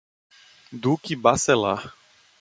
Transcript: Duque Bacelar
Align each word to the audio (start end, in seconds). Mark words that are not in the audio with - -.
Duque 0.73 1.13
Bacelar 1.15 1.93